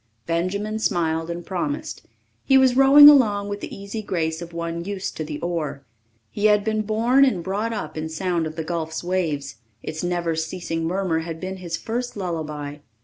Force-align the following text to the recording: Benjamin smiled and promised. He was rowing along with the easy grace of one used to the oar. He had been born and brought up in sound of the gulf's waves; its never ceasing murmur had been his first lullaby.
Benjamin 0.25 0.79
smiled 0.79 1.29
and 1.29 1.45
promised. 1.45 2.07
He 2.43 2.57
was 2.57 2.75
rowing 2.75 3.07
along 3.07 3.49
with 3.49 3.59
the 3.61 3.75
easy 3.77 4.01
grace 4.01 4.41
of 4.41 4.51
one 4.51 4.83
used 4.83 5.15
to 5.17 5.23
the 5.23 5.39
oar. 5.41 5.85
He 6.31 6.45
had 6.45 6.63
been 6.63 6.81
born 6.81 7.23
and 7.23 7.43
brought 7.43 7.71
up 7.71 7.95
in 7.95 8.09
sound 8.09 8.47
of 8.47 8.55
the 8.55 8.63
gulf's 8.63 9.03
waves; 9.03 9.57
its 9.83 10.03
never 10.03 10.35
ceasing 10.35 10.85
murmur 10.87 11.19
had 11.19 11.39
been 11.39 11.57
his 11.57 11.77
first 11.77 12.17
lullaby. 12.17 12.77